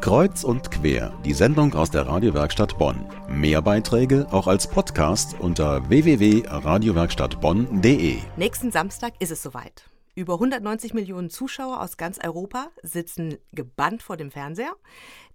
Kreuz 0.00 0.44
und 0.44 0.70
quer, 0.70 1.12
die 1.24 1.32
Sendung 1.32 1.74
aus 1.74 1.90
der 1.90 2.06
Radiowerkstatt 2.06 2.78
Bonn. 2.78 3.04
Mehr 3.28 3.60
Beiträge 3.60 4.28
auch 4.30 4.46
als 4.46 4.68
Podcast 4.68 5.34
unter 5.40 5.88
www.radiowerkstattbonn.de. 5.88 8.18
Nächsten 8.36 8.70
Samstag 8.70 9.14
ist 9.18 9.32
es 9.32 9.42
soweit. 9.42 9.90
Über 10.14 10.34
190 10.34 10.94
Millionen 10.94 11.30
Zuschauer 11.30 11.82
aus 11.82 11.96
ganz 11.96 12.20
Europa 12.24 12.68
sitzen 12.82 13.38
gebannt 13.52 14.00
vor 14.02 14.16
dem 14.16 14.30
Fernseher, 14.30 14.76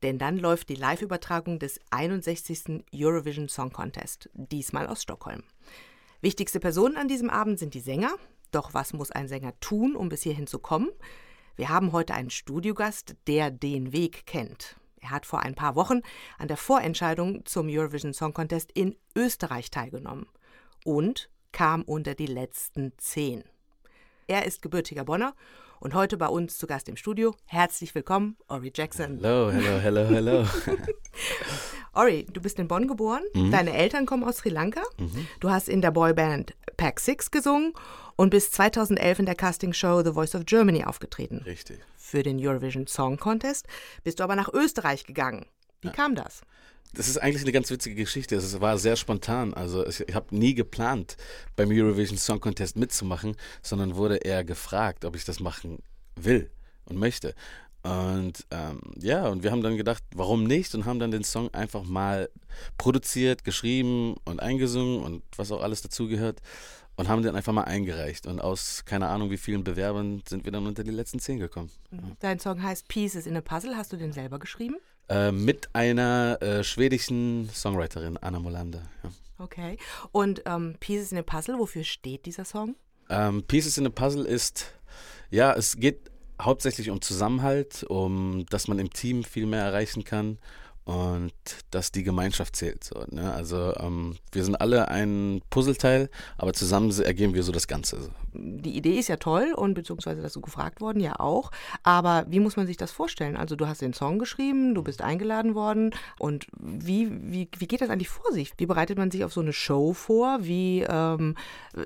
denn 0.02 0.18
dann 0.18 0.38
läuft 0.38 0.70
die 0.70 0.76
Live-Übertragung 0.76 1.60
des 1.60 1.82
61. 1.92 2.86
Eurovision 2.96 3.50
Song 3.50 3.74
Contest, 3.74 4.30
diesmal 4.34 4.88
aus 4.88 5.04
Stockholm. 5.04 5.44
Wichtigste 6.22 6.62
Personen 6.62 6.96
an 6.96 7.10
diesem 7.10 7.30
Abend 7.30 7.60
sind 7.60 7.74
die 7.74 7.82
Sänger. 7.82 8.14
Doch 8.52 8.74
was 8.74 8.94
muss 8.94 9.12
ein 9.12 9.28
Sänger 9.28 9.52
tun, 9.60 9.94
um 9.96 10.08
bis 10.08 10.24
hierhin 10.24 10.48
zu 10.48 10.60
kommen? 10.60 10.88
Wir 11.56 11.70
haben 11.70 11.92
heute 11.92 12.15
einen 12.15 12.31
Studiogast, 12.31 13.15
der 13.28 13.51
den 13.51 13.94
Weg 13.94 14.26
kennt. 14.26 14.76
Er 15.02 15.12
hat 15.12 15.26
vor 15.28 15.42
ein 15.42 15.53
paar 15.53 15.76
Wochen 15.76 16.02
an 16.39 16.48
der 16.48 16.57
Vorentscheidung 16.57 17.45
zum 17.45 17.67
Eurovision 17.70 18.13
Song 18.13 18.34
Contest 18.34 18.71
in 18.71 18.95
Österreich 19.16 19.70
teilgenommen 19.70 20.27
und 20.84 21.29
kam 21.52 21.84
unter 21.84 22.16
die 22.16 22.26
letzten 22.26 22.93
zehn. 22.98 23.43
Er 24.27 24.45
ist 24.45 24.63
gebürtiger 24.63 25.05
Bonner 25.05 25.35
und 25.79 25.93
heute 25.93 26.17
bei 26.17 26.27
uns 26.27 26.57
zu 26.57 26.66
Gast 26.66 26.89
im 26.89 26.95
Studio. 26.95 27.35
Herzlich 27.45 27.93
willkommen, 27.93 28.35
Ori 28.48 28.71
Jackson. 28.73 29.20
Hello, 29.21 29.51
hello, 29.51 29.79
hello, 29.79 30.05
hello. 30.07 30.48
Ori, 31.93 32.25
du 32.31 32.41
bist 32.41 32.57
in 32.59 32.67
Bonn 32.67 32.88
geboren. 32.88 33.21
Mhm. 33.33 33.52
Deine 33.52 33.73
Eltern 33.73 34.05
kommen 34.05 34.23
aus 34.23 34.38
Sri 34.38 34.49
Lanka. 34.49 34.81
Mhm. 34.97 35.27
Du 35.39 35.51
hast 35.51 35.70
in 35.70 35.81
der 35.81 35.91
Boyband 35.91 36.53
Pack 36.75 36.99
Six 36.99 37.29
gesungen 37.29 37.73
und 38.15 38.31
bis 38.31 38.51
2011 38.51 39.20
in 39.20 39.25
der 39.25 39.35
Castingshow 39.35 40.03
The 40.03 40.13
Voice 40.13 40.35
of 40.35 40.45
Germany 40.45 40.84
aufgetreten. 40.84 41.43
Richtig. 41.45 41.79
Für 41.98 42.23
den 42.23 42.39
Eurovision 42.39 42.87
Song 42.87 43.17
Contest 43.17 43.67
bist 44.03 44.20
du 44.20 44.23
aber 44.23 44.35
nach 44.35 44.51
Österreich 44.51 45.05
gegangen. 45.05 45.45
Wie 45.81 45.87
ja. 45.87 45.93
kam 45.93 46.15
das? 46.15 46.41
Das 46.95 47.07
ist 47.07 47.17
eigentlich 47.17 47.41
eine 47.41 47.51
ganz 47.51 47.71
witzige 47.71 47.95
Geschichte. 47.95 48.35
Es 48.35 48.62
war 48.62 48.77
sehr 48.77 48.96
spontan. 48.96 49.53
Also 49.53 49.85
ich 49.85 50.01
habe 50.13 50.35
nie 50.35 50.53
geplant, 50.53 51.18
beim 51.55 51.70
Eurovision 51.71 52.18
Song 52.18 52.40
Contest 52.40 52.75
mitzumachen, 52.75 53.35
sondern 53.62 53.96
wurde 53.96 54.18
eher 54.18 54.43
gefragt, 54.43 55.05
ob 55.05 55.15
ich 55.15 55.25
das 55.25 55.40
machen 55.40 55.79
will 56.15 56.51
und 56.85 56.98
möchte. 56.98 57.34
Und 57.84 58.45
ähm, 58.51 58.79
ja, 58.98 59.27
und 59.27 59.43
wir 59.43 59.51
haben 59.51 59.62
dann 59.62 59.76
gedacht, 59.76 60.03
warum 60.15 60.45
nicht? 60.45 60.73
Und 60.73 60.85
haben 60.85 60.99
dann 60.99 61.12
den 61.12 61.23
Song 61.23 61.53
einfach 61.53 61.84
mal 61.84 62.29
produziert, 62.77 63.43
geschrieben 63.43 64.16
und 64.23 64.42
eingesungen 64.42 65.02
und 65.02 65.23
was 65.36 65.52
auch 65.52 65.62
alles 65.62 65.81
dazugehört 65.81 66.42
und 66.95 67.08
haben 67.09 67.23
den 67.23 67.36
einfach 67.36 67.53
mal 67.53 67.64
eingereicht. 67.64 68.25
Und 68.25 68.40
aus 68.40 68.84
keine 68.86 69.08
Ahnung 69.08 69.31
wie 69.31 69.38
vielen 69.38 69.64
Bewerbern 69.64 70.23
sind 70.28 70.45
wir 70.45 70.52
dann 70.52 70.66
unter 70.66 70.84
die 70.84 70.92
letzten 70.92 71.20
zehn 71.20 71.40
gekommen. 71.40 71.72
Mhm. 71.92 72.16
Dein 72.20 72.40
Song 72.40 72.62
heißt 72.62 72.88
Pieces 72.88 73.25
in 73.25 73.36
a 73.36 73.42
Puzzle. 73.42 73.75
Hast 73.75 73.92
du 73.92 73.97
den 73.97 74.14
selber 74.14 74.40
geschrieben? 74.40 74.78
Äh, 75.09 75.31
mit 75.31 75.70
einer 75.73 76.42
äh, 76.42 76.64
schwedischen 76.64 77.50
Songwriterin, 77.50 78.18
Anna 78.18 78.40
Molander. 78.40 78.84
Ja. 79.03 79.12
Okay. 79.40 79.78
Und 80.12 80.44
ähm, 80.45 80.75
Pieces 80.80 81.12
in 81.12 81.18
a 81.18 81.22
Puzzle, 81.22 81.59
wofür 81.59 81.84
steht 81.84 82.25
dieser 82.25 82.45
Song? 82.45 82.75
Ähm, 83.09 83.44
Pieces 83.44 83.78
in 83.78 83.86
a 83.86 83.90
Puzzle 83.90 84.25
ist, 84.25 84.73
ja, 85.30 85.53
es 85.53 85.78
geht 85.78 86.12
hauptsächlich 86.42 86.89
um 86.89 87.02
Zusammenhalt, 87.02 87.84
um 87.84 88.45
dass 88.50 88.67
man 88.67 88.80
im 88.80 88.92
Team 88.92 89.23
viel 89.23 89.45
mehr 89.45 89.64
erreichen 89.64 90.03
kann 90.03 90.38
und 90.86 91.31
dass 91.72 91.94
die 91.94 92.03
Gemeinschaft 92.03 92.56
zählt. 92.58 92.84
So, 92.84 93.06
ne? 93.09 93.34
Also 93.34 93.73
ähm, 93.78 94.17
wir 94.34 94.44
sind 94.44 94.56
alle 94.56 94.90
ein 94.90 95.42
Puzzleteil, 95.50 96.09
aber 96.38 96.53
zusammen 96.53 96.92
ergeben 97.02 97.34
wir 97.34 97.44
so 97.44 97.53
das 97.53 97.67
Ganze. 97.67 98.09
Die 98.34 98.75
Idee 98.75 99.00
ist 99.00 99.08
ja 99.08 99.16
toll 99.16 99.53
und 99.56 99.75
beziehungsweise 99.75 100.22
das 100.22 100.34
so 100.34 100.42
gefragt 100.42 100.81
worden, 100.81 101.00
ja 101.00 101.20
auch. 101.20 101.52
Aber 101.84 102.25
wie 102.28 102.42
muss 102.42 102.58
man 102.58 102.68
sich 102.68 102.75
das 102.75 102.92
vorstellen? 102.92 103.38
Also 103.38 103.56
du 103.56 103.68
hast 103.68 103.81
den 103.81 103.94
Song 103.94 104.20
geschrieben, 104.20 104.75
du 104.75 104.84
bist 104.84 105.02
eingeladen 105.02 105.56
worden 105.56 105.92
und 106.20 106.47
wie, 106.59 107.09
wie, 107.31 107.47
wie 107.58 107.68
geht 107.68 107.81
das 107.81 107.90
eigentlich 107.90 108.09
vor 108.09 108.34
sich? 108.34 108.52
Wie 108.58 108.66
bereitet 108.66 108.97
man 108.97 109.09
sich 109.09 109.23
auf 109.23 109.31
so 109.31 109.42
eine 109.42 109.53
Show 109.53 109.94
vor? 109.94 110.40
Wie, 110.42 110.81
ähm, 110.81 111.36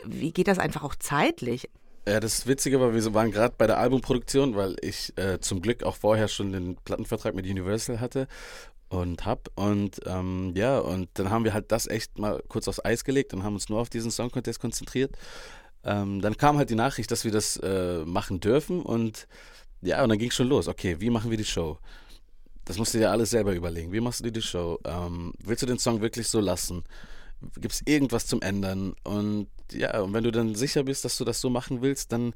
wie 0.05 0.31
geht 0.31 0.47
das 0.47 0.57
einfach 0.57 0.83
auch 0.83 0.95
zeitlich? 0.95 1.69
Ja, 2.07 2.21
das 2.21 2.47
Witzige 2.47 2.79
war, 2.79 2.93
wir 2.93 3.13
waren 3.13 3.31
gerade 3.31 3.53
bei 3.57 3.67
der 3.67 3.79
Albumproduktion, 3.79 4.55
weil 4.55 4.77
ich 4.81 5.11
äh, 5.17 5.41
zum 5.41 5.61
Glück 5.61 5.83
auch 5.83 5.97
vorher 5.97 6.29
schon 6.29 6.53
den 6.53 6.77
Plattenvertrag 6.77 7.35
mit 7.35 7.45
Universal 7.45 7.99
hatte 7.99 8.27
und 8.87 9.25
hab 9.25 9.49
und 9.55 9.99
ähm, 10.05 10.53
ja 10.55 10.79
und 10.79 11.09
dann 11.15 11.29
haben 11.29 11.43
wir 11.43 11.53
halt 11.53 11.69
das 11.73 11.85
echt 11.85 12.17
mal 12.17 12.41
kurz 12.47 12.69
aufs 12.69 12.83
Eis 12.85 13.03
gelegt 13.03 13.33
und 13.33 13.43
haben 13.43 13.55
uns 13.55 13.67
nur 13.67 13.81
auf 13.81 13.89
diesen 13.89 14.09
Song 14.09 14.31
Contest 14.31 14.61
konzentriert. 14.61 15.17
Ähm, 15.83 16.21
dann 16.21 16.37
kam 16.37 16.57
halt 16.57 16.69
die 16.69 16.75
Nachricht, 16.75 17.11
dass 17.11 17.25
wir 17.25 17.31
das 17.31 17.57
äh, 17.57 18.05
machen 18.05 18.39
dürfen 18.39 18.81
und 18.83 19.27
ja 19.81 20.01
und 20.01 20.07
dann 20.07 20.17
ging 20.17 20.31
schon 20.31 20.47
los. 20.47 20.69
Okay, 20.69 21.01
wie 21.01 21.09
machen 21.09 21.29
wir 21.29 21.37
die 21.37 21.43
Show? 21.43 21.77
Das 22.63 22.77
musst 22.77 22.93
du 22.93 22.99
dir 22.99 23.11
alles 23.11 23.31
selber 23.31 23.53
überlegen. 23.53 23.91
Wie 23.91 23.99
machst 23.99 24.21
du 24.21 24.23
dir 24.23 24.31
die 24.31 24.41
Show? 24.41 24.79
Ähm, 24.85 25.33
willst 25.43 25.63
du 25.63 25.67
den 25.67 25.79
Song 25.79 25.99
wirklich 25.99 26.29
so 26.29 26.39
lassen? 26.39 26.85
Gibt 27.55 27.73
es 27.73 27.81
irgendwas 27.85 28.25
zum 28.25 28.41
Ändern? 28.41 28.95
Und 29.03 29.47
ja, 29.71 29.99
und 30.01 30.13
wenn 30.13 30.23
du 30.23 30.31
dann 30.31 30.55
sicher 30.55 30.83
bist, 30.83 31.05
dass 31.05 31.17
du 31.17 31.25
das 31.25 31.41
so 31.41 31.49
machen 31.49 31.81
willst, 31.81 32.11
dann 32.11 32.33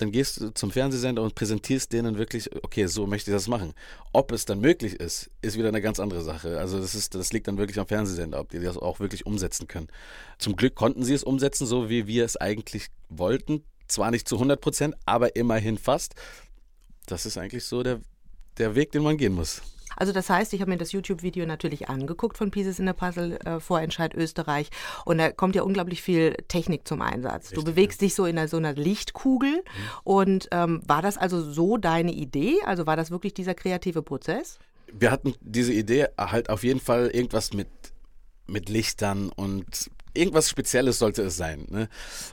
dann 0.00 0.12
gehst 0.12 0.40
du 0.40 0.50
zum 0.54 0.70
Fernsehsender 0.70 1.22
und 1.22 1.34
präsentierst 1.34 1.92
denen 1.92 2.16
wirklich, 2.16 2.50
okay, 2.64 2.86
so 2.86 3.06
möchte 3.06 3.30
ich 3.30 3.34
das 3.34 3.48
machen. 3.48 3.74
Ob 4.12 4.32
es 4.32 4.44
dann 4.44 4.60
möglich 4.60 4.94
ist, 4.94 5.30
ist 5.42 5.58
wieder 5.58 5.68
eine 5.68 5.82
ganz 5.82 6.00
andere 6.00 6.22
Sache. 6.22 6.58
Also 6.58 6.80
das 6.80 6.94
ist, 6.94 7.14
das 7.14 7.32
liegt 7.32 7.48
dann 7.48 7.58
wirklich 7.58 7.78
am 7.78 7.86
Fernsehsender, 7.86 8.40
ob 8.40 8.48
die 8.48 8.60
das 8.60 8.78
auch 8.78 9.00
wirklich 9.00 9.26
umsetzen 9.26 9.68
können. 9.68 9.88
Zum 10.38 10.56
Glück 10.56 10.74
konnten 10.74 11.04
sie 11.04 11.14
es 11.14 11.22
umsetzen, 11.22 11.66
so 11.66 11.90
wie 11.90 12.06
wir 12.06 12.24
es 12.24 12.36
eigentlich 12.36 12.86
wollten. 13.08 13.62
Zwar 13.88 14.10
nicht 14.10 14.28
zu 14.28 14.36
100 14.36 14.60
Prozent, 14.60 14.94
aber 15.04 15.36
immerhin 15.36 15.76
fast. 15.76 16.14
Das 17.06 17.26
ist 17.26 17.36
eigentlich 17.36 17.64
so 17.64 17.82
der, 17.82 18.00
der 18.56 18.74
Weg, 18.74 18.92
den 18.92 19.02
man 19.02 19.16
gehen 19.16 19.34
muss. 19.34 19.62
Also 20.00 20.14
das 20.14 20.30
heißt, 20.30 20.54
ich 20.54 20.62
habe 20.62 20.70
mir 20.70 20.78
das 20.78 20.92
YouTube-Video 20.92 21.44
natürlich 21.44 21.90
angeguckt 21.90 22.38
von 22.38 22.50
Pieces 22.50 22.78
in 22.78 22.88
a 22.88 22.94
Puzzle 22.94 23.38
äh, 23.44 23.60
Vorentscheid 23.60 24.14
Österreich 24.14 24.70
und 25.04 25.18
da 25.18 25.30
kommt 25.30 25.54
ja 25.54 25.62
unglaublich 25.62 26.00
viel 26.00 26.32
Technik 26.48 26.88
zum 26.88 27.02
Einsatz. 27.02 27.50
Richtig, 27.50 27.58
du 27.58 27.64
bewegst 27.64 28.00
ja. 28.00 28.06
dich 28.06 28.14
so 28.14 28.24
in 28.24 28.38
einer, 28.38 28.48
so 28.48 28.56
einer 28.56 28.72
Lichtkugel 28.72 29.56
mhm. 29.56 29.62
und 30.04 30.48
ähm, 30.52 30.80
war 30.86 31.02
das 31.02 31.18
also 31.18 31.42
so 31.42 31.76
deine 31.76 32.12
Idee? 32.12 32.56
Also 32.64 32.86
war 32.86 32.96
das 32.96 33.10
wirklich 33.10 33.34
dieser 33.34 33.52
kreative 33.54 34.00
Prozess? 34.00 34.58
Wir 34.90 35.10
hatten 35.10 35.34
diese 35.42 35.74
Idee 35.74 36.06
halt 36.16 36.48
auf 36.48 36.64
jeden 36.64 36.80
Fall 36.80 37.08
irgendwas 37.08 37.52
mit 37.52 37.68
mit 38.46 38.68
Lichtern 38.68 39.28
und 39.28 39.90
irgendwas 40.14 40.48
Spezielles 40.48 40.98
sollte 40.98 41.22
es 41.22 41.36
sein. 41.36 41.66
Ne? 41.70 41.88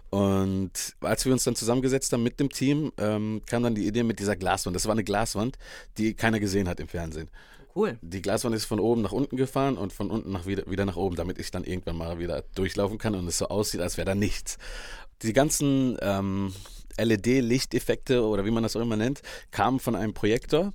Und 0.10 0.72
als 1.02 1.26
wir 1.26 1.34
uns 1.34 1.44
dann 1.44 1.56
zusammengesetzt 1.56 2.12
haben 2.14 2.24
mit 2.24 2.40
dem 2.40 2.50
Team, 2.50 2.92
ähm, 2.98 3.42
kam 3.46 3.64
dann 3.64 3.76
die 3.76 3.88
Idee 3.88 4.04
mit 4.04 4.20
dieser 4.20 4.36
Glaswand. 4.36 4.76
Das 4.76 4.86
war 4.86 4.94
eine 4.94 5.04
Glaswand, 5.04 5.58
die 5.98 6.14
keiner 6.14 6.40
gesehen 6.40 6.68
hat 6.68 6.80
im 6.80 6.88
Fernsehen. 6.88 7.30
Cool. 7.78 8.00
Die 8.02 8.24
Glaswand 8.24 8.56
ist 8.56 8.66
von 8.66 8.80
oben 8.80 9.04
nach 9.04 9.12
unten 9.12 9.38
gefahren 9.38 9.78
und 9.78 9.94
von 9.94 10.10
unten 10.10 10.32
nach 10.32 10.48
wieder, 10.48 10.66
wieder 10.66 10.84
nach 10.84 10.96
oben, 10.96 11.16
damit 11.16 11.38
ich 11.38 11.52
dann 11.52 11.64
irgendwann 11.64 11.96
mal 11.96 12.18
wieder 12.18 12.44
durchlaufen 12.56 12.98
kann 12.98 13.14
und 13.14 13.28
es 13.28 13.38
so 13.38 13.50
aussieht, 13.50 13.82
als 13.82 13.98
wäre 13.98 14.06
da 14.06 14.16
nichts. 14.16 14.58
Die 15.22 15.32
ganzen 15.32 15.96
ähm, 16.02 16.54
LED-Lichteffekte 16.98 18.24
oder 18.24 18.46
wie 18.46 18.52
man 18.52 18.64
das 18.64 18.76
auch 18.76 18.82
immer 18.82 18.98
nennt, 18.98 19.22
kamen 19.52 19.80
von 19.80 19.96
einem 19.96 20.16
Projektor 20.16 20.74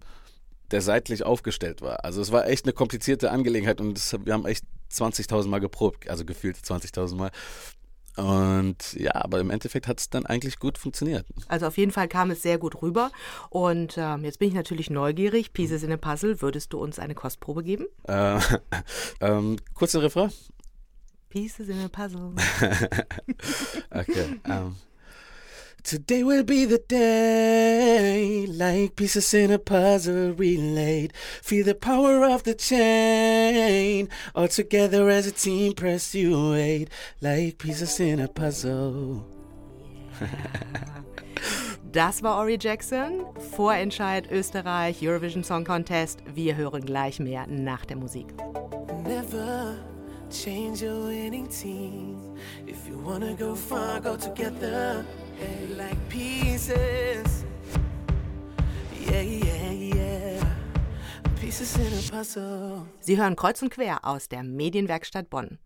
der 0.70 0.80
seitlich 0.80 1.22
aufgestellt 1.22 1.82
war. 1.82 2.04
Also 2.04 2.22
es 2.22 2.32
war 2.32 2.48
echt 2.48 2.64
eine 2.64 2.72
komplizierte 2.72 3.30
Angelegenheit 3.30 3.80
und 3.80 3.94
das, 3.94 4.16
wir 4.24 4.32
haben 4.32 4.46
echt 4.46 4.64
20.000 4.90 5.48
Mal 5.48 5.60
geprobt, 5.60 6.08
also 6.08 6.24
gefühlt 6.24 6.56
20.000 6.56 7.14
Mal. 7.14 7.30
Und 8.16 8.92
ja, 8.94 9.14
aber 9.14 9.40
im 9.40 9.50
Endeffekt 9.50 9.88
hat 9.88 10.00
es 10.00 10.10
dann 10.10 10.26
eigentlich 10.26 10.58
gut 10.58 10.76
funktioniert. 10.76 11.24
Also 11.48 11.66
auf 11.66 11.78
jeden 11.78 11.92
Fall 11.92 12.08
kam 12.08 12.30
es 12.30 12.42
sehr 12.42 12.58
gut 12.58 12.82
rüber. 12.82 13.10
Und 13.48 13.94
ähm, 13.96 14.24
jetzt 14.24 14.38
bin 14.38 14.48
ich 14.48 14.54
natürlich 14.54 14.90
neugierig. 14.90 15.52
Pieces 15.52 15.82
in 15.82 15.92
a 15.92 15.96
Puzzle, 15.96 16.42
würdest 16.42 16.72
du 16.72 16.78
uns 16.78 16.98
eine 16.98 17.14
Kostprobe 17.14 17.62
geben? 17.62 17.86
Äh, 18.06 18.38
ähm, 19.20 19.56
kurz 19.74 19.94
ein 19.94 20.02
Refrain. 20.02 20.30
Pieces 21.30 21.68
in 21.68 21.80
a 21.80 21.88
Puzzle. 21.88 22.32
okay. 23.90 24.40
Ähm, 24.44 24.76
Today 25.82 26.22
will 26.22 26.44
be 26.44 26.64
the 26.64 26.78
day, 26.78 28.46
like 28.46 28.96
pieces 28.96 29.34
in 29.34 29.50
a 29.50 29.58
puzzle 29.58 30.32
relayed. 30.32 31.12
Feel 31.42 31.64
the 31.64 31.74
power 31.74 32.24
of 32.24 32.44
the 32.44 32.54
chain, 32.54 34.08
all 34.34 34.48
together 34.48 35.08
as 35.10 35.26
a 35.26 35.32
team 35.32 35.74
press 35.74 36.14
you 36.14 36.54
eight, 36.54 36.88
like 37.20 37.58
pieces 37.58 37.98
in 38.00 38.20
a 38.20 38.28
puzzle. 38.28 39.26
Das 41.92 42.22
war 42.22 42.38
Ori 42.38 42.56
Jackson, 42.58 43.26
Vorentscheid 43.54 44.30
Österreich, 44.30 45.02
Eurovision 45.02 45.44
Song 45.44 45.62
Contest. 45.62 46.20
Wir 46.34 46.56
hören 46.56 46.86
gleich 46.86 47.20
mehr 47.20 47.46
nach 47.46 47.84
der 47.84 47.98
Musik. 47.98 48.28
Never 49.04 49.76
change 50.32 50.82
your 50.82 51.06
winning 51.06 51.46
team. 51.48 52.36
If 52.66 52.88
you 52.88 52.96
wanna 52.98 53.34
go 53.34 53.54
far, 53.54 54.00
go 54.00 54.16
together. 54.16 55.04
like 55.76 56.08
pieces. 56.08 57.44
Yeah, 59.10 59.20
yeah, 59.20 59.72
yeah. 59.72 60.44
Pieces 61.40 61.76
in 61.76 61.92
a 61.92 62.16
puzzle. 62.16 62.86
Sie 63.00 63.16
hören 63.16 63.36
kreuz 63.36 63.62
und 63.62 63.70
quer 63.70 64.04
aus 64.04 64.28
der 64.28 64.42
Medienwerkstatt 64.42 65.28
Bonn. 65.28 65.58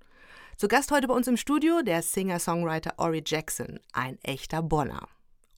Zu 0.56 0.68
Gast 0.68 0.90
heute 0.90 1.06
bei 1.06 1.14
uns 1.14 1.28
im 1.28 1.36
Studio 1.36 1.82
der 1.82 2.02
Singer-Songwriter 2.02 2.94
Ori 2.96 3.22
Jackson, 3.24 3.78
ein 3.92 4.18
echter 4.22 4.62
Bonner. 4.62 5.06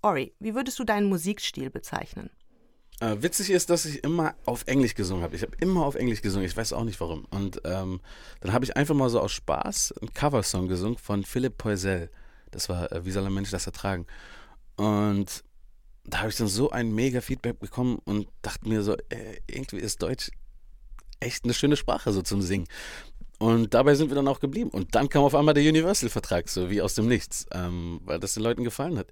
Ori, 0.02 0.34
wie 0.40 0.54
würdest 0.54 0.78
du 0.78 0.84
deinen 0.84 1.08
Musikstil 1.08 1.70
bezeichnen? 1.70 2.30
Äh, 3.00 3.22
witzig 3.22 3.50
ist, 3.50 3.70
dass 3.70 3.84
ich 3.84 4.02
immer 4.02 4.34
auf 4.44 4.64
Englisch 4.66 4.94
gesungen 4.94 5.22
habe. 5.22 5.36
Ich 5.36 5.42
habe 5.42 5.56
immer 5.60 5.86
auf 5.86 5.94
Englisch 5.94 6.20
gesungen. 6.20 6.46
Ich 6.46 6.56
weiß 6.56 6.72
auch 6.72 6.84
nicht 6.84 7.00
warum. 7.00 7.26
Und 7.30 7.60
ähm, 7.64 8.00
dann 8.40 8.52
habe 8.52 8.64
ich 8.64 8.76
einfach 8.76 8.94
mal 8.94 9.08
so 9.08 9.20
aus 9.20 9.32
Spaß 9.32 9.94
einen 10.00 10.12
Coversong 10.12 10.66
gesungen 10.66 10.98
von 10.98 11.24
Philipp 11.24 11.58
Poisel. 11.58 12.10
Das 12.50 12.68
war 12.68 12.90
äh, 12.90 13.04
Wie 13.04 13.12
soll 13.12 13.24
ein 13.24 13.32
Mensch 13.32 13.50
das 13.50 13.66
ertragen? 13.66 14.06
Und 14.76 15.44
da 16.04 16.20
habe 16.20 16.30
ich 16.30 16.36
dann 16.36 16.48
so 16.48 16.70
ein 16.70 16.92
mega 16.92 17.20
Feedback 17.20 17.60
bekommen 17.60 17.98
und 18.04 18.28
dachte 18.42 18.68
mir 18.68 18.82
so, 18.82 18.94
äh, 19.10 19.40
irgendwie 19.46 19.78
ist 19.78 20.02
Deutsch 20.02 20.30
echt 21.20 21.44
eine 21.44 21.54
schöne 21.54 21.76
Sprache 21.76 22.12
so 22.12 22.22
zum 22.22 22.42
Singen. 22.42 22.66
Und 23.38 23.74
dabei 23.74 23.94
sind 23.94 24.10
wir 24.10 24.16
dann 24.16 24.26
auch 24.26 24.40
geblieben. 24.40 24.70
Und 24.70 24.96
dann 24.96 25.08
kam 25.08 25.22
auf 25.22 25.34
einmal 25.34 25.54
der 25.54 25.62
Universal-Vertrag, 25.62 26.48
so 26.48 26.70
wie 26.70 26.82
aus 26.82 26.94
dem 26.94 27.06
Nichts, 27.06 27.46
ähm, 27.52 28.00
weil 28.04 28.18
das 28.18 28.34
den 28.34 28.42
Leuten 28.42 28.64
gefallen 28.64 28.98
hat. 28.98 29.06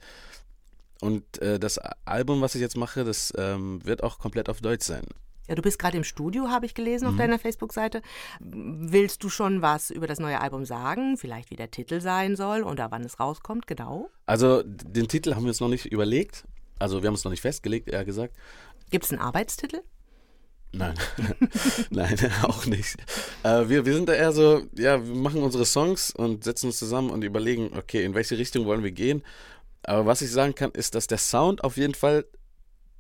Und 1.01 1.39
äh, 1.43 1.59
das 1.59 1.79
Album, 2.05 2.41
was 2.41 2.55
ich 2.55 2.61
jetzt 2.61 2.77
mache, 2.77 3.05
das 3.05 3.33
ähm, 3.37 3.85
wird 3.85 4.03
auch 4.03 4.19
komplett 4.19 4.49
auf 4.49 4.61
Deutsch 4.61 4.85
sein. 4.85 5.05
Ja, 5.49 5.55
du 5.55 5.63
bist 5.63 5.79
gerade 5.79 5.97
im 5.97 6.05
Studio, 6.05 6.49
habe 6.49 6.67
ich 6.67 6.75
gelesen 6.75 7.07
auf 7.07 7.15
mhm. 7.15 7.19
deiner 7.19 7.39
Facebook-Seite. 7.39 8.03
Willst 8.41 9.23
du 9.23 9.29
schon 9.29 9.63
was 9.63 9.91
über 9.91 10.07
das 10.07 10.19
neue 10.19 10.41
Album 10.41 10.65
sagen? 10.65 11.17
Vielleicht 11.17 11.51
wie 11.51 11.57
der 11.57 11.71
Titel 11.71 12.01
sein 12.01 12.35
soll 12.35 12.63
oder 12.63 12.91
wann 12.91 13.05
es 13.05 13.21
rauskommt, 13.21 13.67
genau? 13.67 14.11
Also 14.27 14.63
den 14.65 15.07
Titel 15.07 15.35
haben 15.35 15.43
wir 15.43 15.49
uns 15.49 15.61
noch 15.61 15.69
nicht 15.69 15.87
überlegt. 15.87 16.45
Also 16.79 17.03
wir 17.03 17.07
haben 17.07 17.15
es 17.15 17.25
noch 17.25 17.31
nicht 17.31 17.43
festgelegt, 17.43 17.89
eher 17.89 18.05
gesagt. 18.05 18.35
Gibt 18.91 19.05
es 19.05 19.13
einen 19.13 19.21
Arbeitstitel? 19.21 19.83
Nein, 20.73 20.95
nein, 21.91 22.17
auch 22.43 22.67
nicht. 22.67 22.97
Äh, 23.43 23.69
wir, 23.69 23.87
wir 23.87 23.95
sind 23.95 24.09
da 24.09 24.15
eher 24.15 24.33
so, 24.33 24.63
ja, 24.77 25.05
wir 25.05 25.15
machen 25.15 25.43
unsere 25.43 25.65
Songs 25.65 26.11
und 26.11 26.45
setzen 26.45 26.67
uns 26.67 26.79
zusammen 26.79 27.11
und 27.11 27.23
überlegen, 27.23 27.71
okay, 27.77 28.05
in 28.05 28.15
welche 28.15 28.37
Richtung 28.37 28.67
wollen 28.67 28.83
wir 28.83 28.91
gehen. 28.91 29.23
Aber 29.87 30.05
was 30.05 30.21
ich 30.21 30.31
sagen 30.31 30.55
kann, 30.55 30.73
ist, 30.73 30.95
dass 30.95 31.07
der 31.07 31.19
Sound 31.19 31.63
auf 31.63 31.77
jeden 31.77 31.95
Fall 31.95 32.27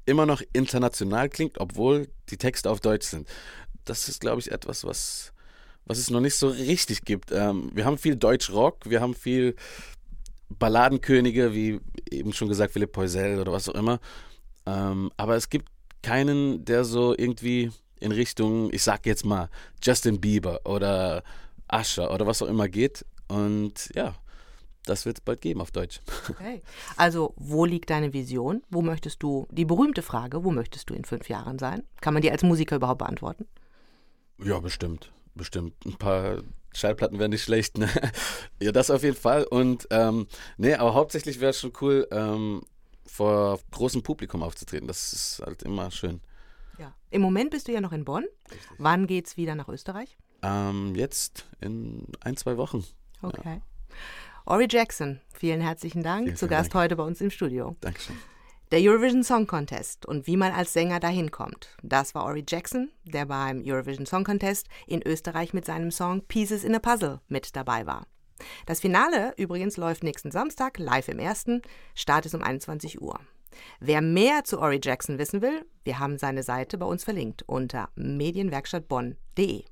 immer 0.07 0.25
noch 0.25 0.41
international 0.53 1.29
klingt, 1.29 1.59
obwohl 1.59 2.09
die 2.31 2.37
Texte 2.37 2.71
auf 2.71 2.81
Deutsch 2.81 3.07
sind. 3.07 3.29
Das 3.85 4.09
ist, 4.09 4.21
glaube 4.21 4.41
ich, 4.41 4.53
etwas, 4.53 4.85
was, 4.85 5.33
was 5.85 5.99
es 5.99 6.11
noch 6.11 6.21
nicht 6.21 6.37
so 6.37 6.49
richtig 6.49 7.05
gibt. 7.05 7.33
Ähm, 7.33 7.71
wir 7.75 7.85
haben 7.85 7.99
viel 7.99 8.15
Deutsch-Rock, 8.15 8.89
wir 8.89 9.01
haben 9.01 9.15
viel 9.15 9.57
Balladenkönige, 10.49 11.53
wie 11.55 11.81
eben 12.09 12.33
schon 12.33 12.49
gesagt, 12.49 12.73
Philipp 12.73 12.93
Poisel 12.93 13.41
oder 13.41 13.51
was 13.51 13.69
auch 13.69 13.75
immer. 13.75 13.99
Ähm, 14.65 15.11
aber 15.17 15.35
es 15.35 15.51
gibt 15.51 15.69
keinen, 16.03 16.65
der 16.65 16.85
so 16.85 17.17
irgendwie 17.19 17.73
in 17.99 18.13
Richtung, 18.13 18.73
ich 18.73 18.85
sag 18.85 19.07
jetzt 19.07 19.25
mal, 19.25 19.49
Justin 19.83 20.21
Bieber 20.21 20.61
oder 20.65 21.25
Usher 21.73 22.13
oder 22.13 22.29
was 22.29 22.43
auch 22.43 22.49
immer 22.49 22.69
geht. 22.69 23.05
Und 23.27 23.91
ja, 23.97 24.15
das 24.87 25.05
wird 25.05 25.19
es 25.19 25.21
bald 25.21 25.41
geben 25.41 25.61
auf 25.61 25.71
Deutsch. 25.71 26.01
Okay. 26.29 26.63
Also, 26.97 27.35
wo 27.37 27.65
liegt 27.65 27.91
deine 27.91 28.13
Vision? 28.13 28.63
Wo 28.69 28.83
möchtest 28.83 29.23
du, 29.23 29.47
die 29.51 29.65
berühmte 29.65 30.03
Frage, 30.03 30.45
wo 30.45 30.51
möchtest 30.51 30.91
du 30.91 30.95
in 30.95 31.05
fünf 31.05 31.29
Jahren 31.29 31.59
sein? 31.59 31.83
Kann 32.01 32.15
man 32.15 32.23
die 32.23 32.31
als 32.31 32.43
Musiker 32.43 32.77
überhaupt 32.77 32.99
beantworten? 32.99 33.47
Ja, 34.43 34.59
bestimmt. 34.59 35.13
Bestimmt. 35.35 35.75
Ein 35.85 35.97
paar 35.97 36.43
Schallplatten 36.75 37.19
wären 37.19 37.31
nicht 37.31 37.43
schlecht. 37.43 37.79
Ne? 37.79 37.89
ja, 38.61 38.73
das 38.73 38.91
auf 38.91 39.03
jeden 39.03 39.17
Fall. 39.17 39.45
Und 39.45 39.87
ähm, 39.91 40.27
nee, 40.59 40.75
aber 40.75 40.95
hauptsächlich 40.95 41.41
wäre 41.41 41.51
es 41.51 41.61
schon 41.61 41.73
cool, 41.81 42.07
ähm, 42.11 42.63
vor 43.07 43.61
großem 43.71 44.03
Publikum 44.03 44.43
aufzutreten. 44.43 44.89
Das 44.89 45.13
ist 45.13 45.43
halt 45.45 45.63
immer 45.63 45.91
schön. 45.91 46.21
Ja. 46.79 46.95
Im 47.11 47.23
Moment 47.23 47.51
bist 47.51 47.69
du 47.69 47.73
ja 47.73 47.81
noch 47.81 47.93
in 47.93 48.05
Bonn. 48.05 48.25
Richtig. 48.51 48.69
Wann 48.79 49.07
geht's 49.07 49.37
wieder 49.37 49.55
nach 49.55 49.69
Österreich? 49.69 50.19
Ähm, 50.43 50.95
jetzt 50.95 51.47
in 51.61 52.07
ein, 52.21 52.37
zwei 52.37 52.57
Wochen. 52.57 52.85
Okay. 53.23 53.41
Ja. 53.45 53.63
Ori 54.49 54.69
Jackson, 54.71 55.21
vielen 55.35 55.61
herzlichen 55.61 56.05
Dank. 56.05 56.27
Vielen, 56.27 56.37
Zu 56.37 56.47
Gast 56.47 56.73
Dank. 56.73 56.85
heute 56.85 56.97
bei 56.97 57.03
uns 57.03 57.21
im 57.21 57.31
Studio. 57.31 57.75
Dankeschön. 57.81 58.17
Der 58.71 58.79
Eurovision 58.81 59.25
Song 59.25 59.49
Contest 59.49 60.07
und 60.07 60.29
wie 60.29 60.37
man 60.37 60.53
als 60.53 60.73
Sänger 60.73 61.01
dahin 61.01 61.33
kommt. 61.33 61.77
Das 61.83 62.15
war 62.15 62.25
Ori 62.25 62.45
Jackson, 62.49 62.91
der 63.05 63.27
beim 63.27 63.63
Eurovision 63.65 64.07
Song 64.07 64.23
Contest 64.23 64.69
in 64.87 65.03
Österreich 65.03 65.53
mit 65.53 65.65
seinem 65.65 65.91
Song 65.91 66.23
Pieces 66.29 66.63
in 66.63 66.77
a 66.77 66.79
Puzzle 66.79 67.21
mit 67.29 67.57
dabei 67.57 67.87
war. 67.87 68.07
Das 68.67 68.81
Finale 68.81 69.35
übrigens 69.37 69.77
läuft 69.77 70.05
nächsten 70.05 70.31
Samstag 70.31 70.79
live 70.79 71.09
im 71.09 71.19
ersten. 71.19 71.63
Start 71.97 72.27
ist 72.27 72.35
um 72.35 72.43
21 72.43 73.01
Uhr. 73.01 73.19
Wer 73.81 74.01
mehr 74.01 74.45
zu 74.45 74.61
Ori 74.61 74.79
Jackson 74.83 75.19
wissen 75.19 75.43
will, 75.43 75.65
wir 75.83 75.99
haben 75.99 76.19
seine 76.19 76.45
Seite 76.45 76.79
bei 76.79 76.87
uns 76.87 77.03
verlinkt 77.03 77.43
unter 77.49 77.89
medienwerkstattbonn.de. 77.97 79.65